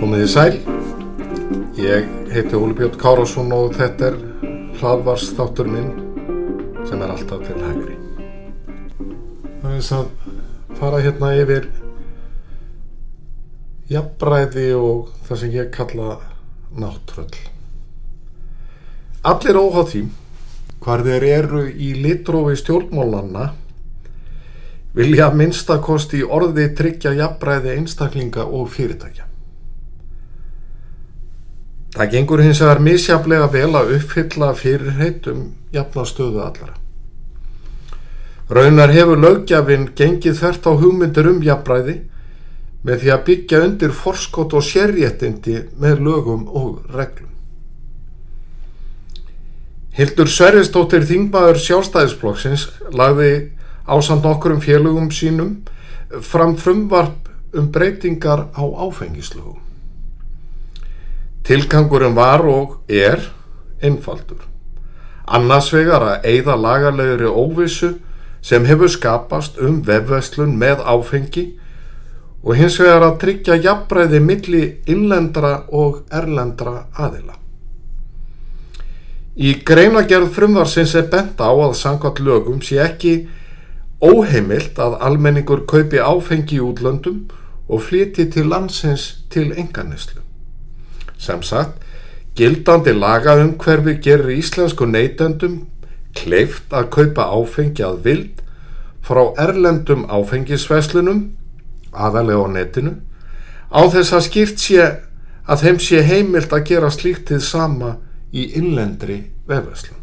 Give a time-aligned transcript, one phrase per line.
[0.00, 0.54] Komið í sæl,
[1.76, 4.16] ég heiti Óli Björn Kárásson og þetta er
[4.80, 5.90] hlaðvarsþáttur minn
[6.88, 7.96] sem er alltaf til hægri.
[9.60, 10.08] Það er þess að
[10.80, 11.68] fara hérna yfir
[13.90, 16.18] jafnbræði og það sem ég kalla
[16.78, 17.32] náttröll.
[19.26, 20.02] Allir óháð því
[20.80, 23.50] hvar þeir eru í litrófi stjórnmálanna
[24.96, 29.26] vilja minnstakosti orði tryggja jafnbræði einstaklinga og fyrirtækja.
[31.94, 36.76] Það gengur hins vegar misjaflega vel að uppfylla fyrirheit um jafnastöðu allara.
[38.50, 41.96] Raunar hefur lögjafinn gengið þvert á hugmyndir um jafnbræði
[42.86, 47.28] með því að byggja undir forskot og sérréttindi með lögum og reglum.
[49.96, 53.50] Hildur Sverristóttir Þingmaður sjálfstæðisflokksins lagði
[53.90, 55.56] ásand okkur um félögum sínum
[56.24, 59.58] fram frumvarp um breytingar á áfengislögum.
[61.44, 63.18] Tilgangurum var og er
[63.82, 64.46] einfaldur.
[65.26, 67.96] Annars vegar að eigða lagalegri óvissu
[68.42, 71.44] sem hefur skapast um vefveslun með áfengi
[72.42, 77.36] og hins vegar að tryggja jafnbræði milli innlendra og erlendra aðila.
[79.40, 83.14] Í greinagerð frumvarsins er bent á að sangvat lögum sé ekki
[84.00, 87.26] óheimilt að almenningur kaupi áfengi í útlöndum
[87.68, 90.20] og flyti til landsins til enganislu.
[91.20, 91.76] Sem sagt,
[92.36, 95.66] gildandi lagaumhverfi gerir íslensku neytendum
[96.16, 98.42] kleift að kaupa áfengi að vild
[99.04, 101.22] frá erlendum áfengisveslunum,
[101.92, 102.92] aðalega á netinu,
[103.70, 104.84] á þess að skýrt sé
[105.50, 107.96] að þeim sé heimilt að gera slíktið sama
[108.32, 109.98] í innlendri vefveslun.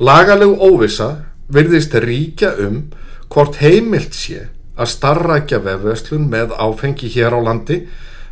[0.00, 1.10] Lagaleg óvisa
[1.52, 2.86] virðist ríkja um
[3.30, 4.48] hvort heimilt sé
[4.80, 7.82] að starrækja vefveslun með áfengi hér á landi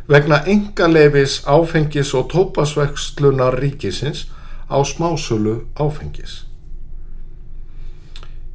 [0.09, 4.25] vegna engalefis áfengis og tópasvekslunar ríkisins
[4.65, 6.43] á smásölu áfengis.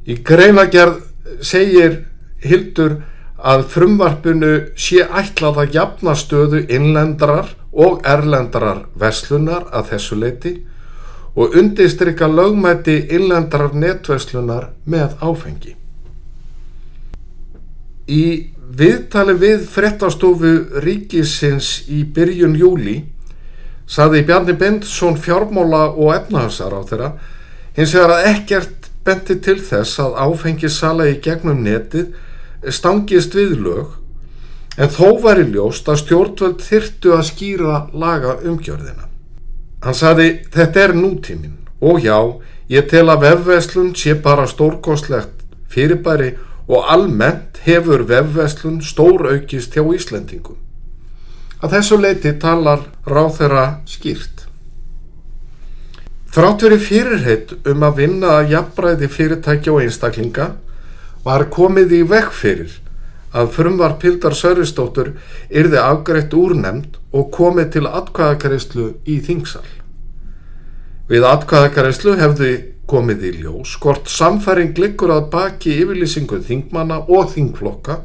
[0.05, 0.99] Í greinagerð
[1.41, 2.03] segir
[2.43, 2.99] Hildur
[3.45, 10.53] að frumvarpinu sé ætlað að jafna stöðu innlendrar og erlendrar veslunar að þessu leiti
[11.35, 15.75] og undistrykka lögmæti innlendrar netveslunar með áfengi.
[18.07, 18.25] Í
[18.75, 22.95] viðtali við frettastofu ríkisins í byrjun júli
[23.85, 27.11] saði Bjarni Bendsson fjármóla og efnahansar á þeirra
[27.75, 32.15] hins vegar að ekkert benti til þess að áfengisala í gegnum netið
[32.73, 33.93] stangist við lög
[34.77, 39.07] en þó var í ljóst að stjórnvöld þyrtu að skýra laga umgjörðina.
[39.85, 42.17] Hann saði þetta er nútíminn og já,
[42.67, 46.33] ég tel að vefveslun sé bara stórkoslegt fyrirbæri
[46.67, 50.57] og almennt hefur vefveslun stór aukist hjá Íslendingum.
[51.61, 54.44] Að þessu leiti talar ráð þeirra skýrt.
[56.35, 60.47] Þrátt verið fyrirheit um að vinna að jafnbræði fyrirtækja og einstaklinga
[61.23, 62.73] var komið í vekk fyrir
[63.31, 65.13] að frumvar Pildar Söristóttur
[65.47, 69.63] yrði afgreitt úrnemd og komið til atkvæðakarislu í þingsal.
[71.07, 72.51] Við atkvæðakarislu hefði
[72.91, 78.01] komið í ljós hvort samfæring liggur að baki yfirlýsingu þingmanna og þingflokka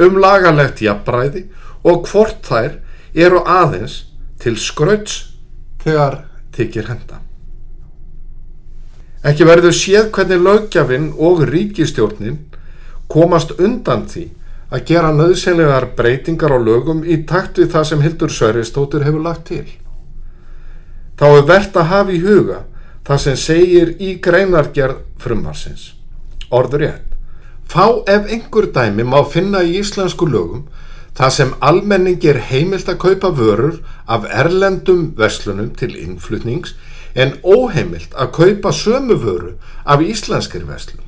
[0.00, 1.44] um lagalegt jafnbræði
[1.84, 2.80] og hvort þær
[3.12, 4.00] eru aðeins
[4.40, 5.20] til skrauts
[5.84, 6.22] þegar
[6.56, 7.20] þykir henda.
[9.24, 12.42] Ekki verður séð hvernig lögjafinn og ríkistjórnin
[13.08, 14.26] komast undan því
[14.74, 19.46] að gera nöðsynlegar breytingar á lögum í takt við það sem Hildur Sörristóttur hefur lagt
[19.48, 19.66] til.
[21.16, 22.60] Þá er verðt að hafa í huga
[23.06, 25.92] það sem segir í greinargerð frumarsins.
[26.50, 27.10] Orður rétt.
[27.64, 30.66] Fá ef einhver dæmi má finna í íslensku lögum
[31.16, 33.78] það sem almenning er heimilt að kaupa vörur
[34.10, 36.74] af erlendum verslunum til innflutnings
[37.14, 41.02] en óheimilt að kaupa sömu vöru af íslenskir verslun.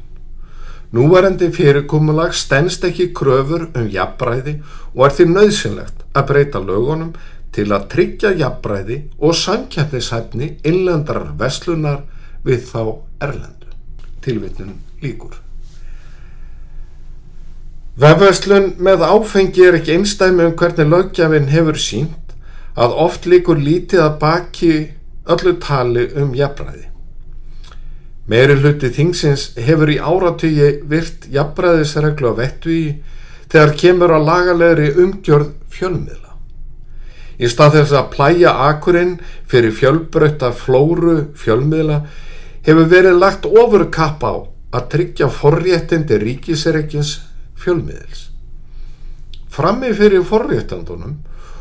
[0.95, 4.61] Núvarendi fyrirkomulag stennst ekki kröfur um jafnbræði
[4.95, 7.11] og er því nöðsynlegt að breyta lögunum
[7.57, 12.05] til að tryggja jafnbræði og samkjæfnishæfni innlendrar veslunar
[12.47, 12.81] við þá
[13.27, 13.73] erlendu.
[14.23, 15.35] Tilvitnun líkur.
[17.97, 22.35] Vefveslun með áfengi er ekki einstæmi um hvernig lögjafinn hefur sínt
[22.77, 24.73] að oft líkur lítið að baki
[25.27, 26.87] öllu tali um jafnbræði.
[28.27, 32.87] Meiri hluti þingsins hefur í áratugi virt jafnbræðisreglu að vettu í
[33.53, 36.33] þegar kemur að lagalegri umgjörð fjölmiðla.
[37.39, 42.01] Í stað þess að plæja akurinn fyrir fjölbrötta flóru fjölmiðla
[42.67, 44.35] hefur verið lagt ofur kapp á
[44.75, 47.21] að tryggja forréttindi ríkisereikins
[47.61, 48.31] fjölmiðils.
[49.53, 51.21] Frammi fyrir forréttandunum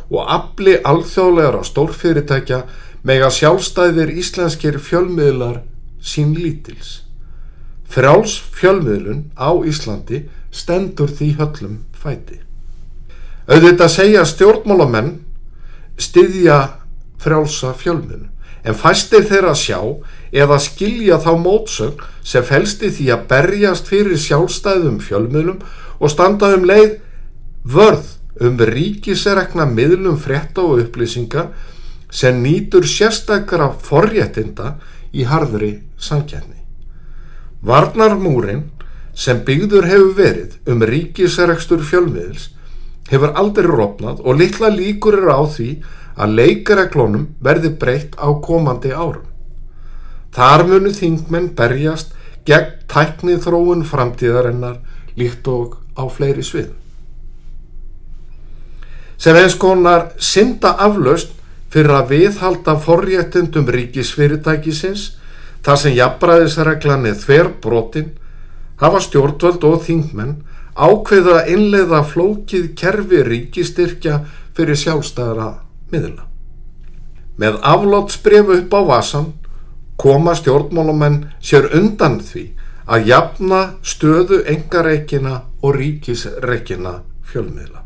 [0.10, 2.64] og afli alþjóðlegar á stórfyrirtækja
[3.06, 5.62] mega sjálfstæðir íslenskir fjölmiðlar
[6.02, 7.04] sín lítils.
[7.86, 10.26] Frjáls fjölmiðlun á Íslandi
[10.56, 12.42] stendur því höllum fæti.
[13.46, 15.20] Auðvitað segja stjórnmálamenn
[16.02, 16.58] styðja
[17.22, 18.32] frjálsa fjölmiðlun
[18.66, 19.78] en fæstir þeirra sjá
[20.34, 25.62] eða skilja þá mótsögn sem felsti því að berjast fyrir sjálfstæðum fjölmiðlum
[26.00, 26.98] og standa um leið
[27.70, 31.46] vörð um ríkiserekna miðlum frétta og upplýsinga
[32.16, 34.76] sem nýtur sérstakara forréttinda
[35.12, 36.62] í harðri samkjæfni.
[37.66, 38.70] Varnarmúrin
[39.16, 42.50] sem byggður hefur verið um ríkiserekstur fjölmiðils
[43.12, 45.70] hefur aldrei rofnað og litla líkur eru á því
[46.16, 49.28] að leikareglónum verði breytt á komandi árum.
[50.36, 52.16] Þar munu þingmenn berjast
[52.48, 54.80] gegn tæknið þróun framtíðarinnar
[55.20, 56.72] líkt og á fleiri svið.
[59.18, 61.35] Sem eins konar synda aflaust
[61.76, 65.10] fyrir að viðhalda forréttundum ríkisfyrirtækisins
[65.66, 68.14] þar sem jafnbræðisreglan er þver brotin
[68.80, 70.38] hafa stjórnvöld og þingmenn
[70.76, 74.22] ákveða að innleiða flókið kerfi ríkistyrkja
[74.56, 75.50] fyrir sjálfstæðara
[75.92, 76.24] miðla.
[77.36, 79.34] Með aflótsbrefu upp á vasan
[80.00, 82.46] koma stjórnmálumenn sér undan því
[82.88, 87.84] að jafna stöðu engareikina og ríkisreikina fjölmiðla.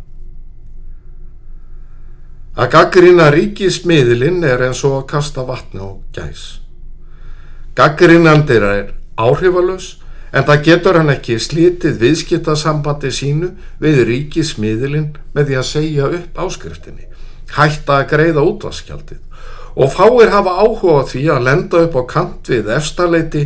[2.60, 6.42] Að gaggrina ríkismiðlinn er eins og að kasta vatni á gæs.
[7.78, 9.94] Gaggrinandir er áhrifalus
[10.36, 16.42] en það getur hann ekki slítið viðskiptasambandi sínu við ríkismiðlinn með því að segja upp
[16.44, 17.08] áskriftinni,
[17.56, 19.24] hætta að greiða útvaskjaldið
[19.80, 23.46] og fáir hafa áhuga því að lenda upp á kant við efstaleiti,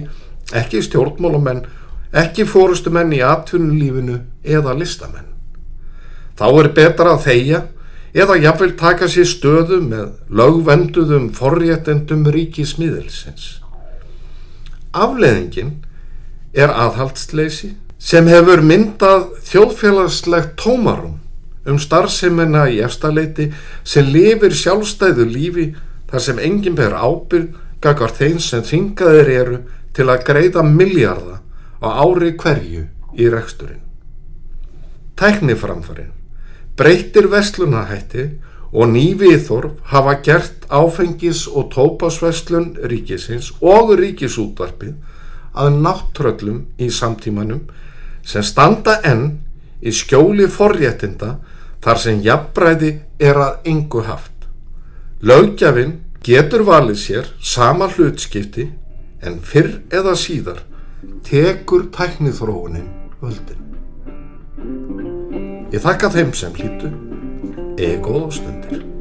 [0.57, 1.61] ekki stjórnmálumenn,
[2.09, 5.29] ekki fórustumenn í atvinnulífinu eða listamenn.
[6.33, 7.61] Þá er betra að þeia
[8.13, 13.59] eða jafnvel taka sér stöðu með lögvenduðum forréttendum ríkismiðilsins.
[14.93, 15.79] Afleðingin
[16.53, 21.17] er aðhaldsleysi sem hefur myndað þjóðfélagslegt tómarum
[21.65, 23.49] um starfseminna í efstaleiti
[23.87, 25.69] sem lifir sjálfstæðu lífi
[26.11, 29.61] þar sem enginn ber ábyrg gaggar þeim sem þingaðir eru
[29.95, 31.39] til að greiða miljarda
[31.81, 32.85] á ári hverju
[33.17, 33.81] í reksturinn.
[35.17, 36.22] Tækniframfarinn
[36.77, 38.25] breytir vestlunahætti
[38.73, 44.93] og nýviðþorf hafa gert áfengis- og tópasveslun ríkisins og ríkisútvarpið
[45.53, 47.61] að náttröllum í samtímanum
[48.25, 49.39] sem standa enn
[49.83, 51.35] í skjóli forréttinda
[51.83, 54.31] þar sem jafnbræði er að yngu haft.
[55.21, 58.69] Lögjafinn getur valið sér sama hlutskipti
[59.21, 60.63] en fyrr eða síðar
[61.27, 62.89] tekur tæknithróunin
[63.21, 63.61] völdin.
[65.73, 66.89] Ég þakka þeim sem hlýtu
[67.81, 68.92] eða góða stundir.